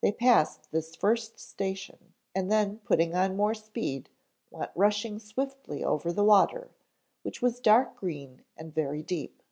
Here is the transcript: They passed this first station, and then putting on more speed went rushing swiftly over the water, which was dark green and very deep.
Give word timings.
They 0.00 0.12
passed 0.12 0.70
this 0.72 0.96
first 0.96 1.38
station, 1.38 2.14
and 2.34 2.50
then 2.50 2.78
putting 2.78 3.14
on 3.14 3.36
more 3.36 3.52
speed 3.52 4.08
went 4.50 4.70
rushing 4.74 5.18
swiftly 5.18 5.84
over 5.84 6.14
the 6.14 6.24
water, 6.24 6.70
which 7.20 7.42
was 7.42 7.60
dark 7.60 7.94
green 7.94 8.42
and 8.56 8.74
very 8.74 9.02
deep. 9.02 9.42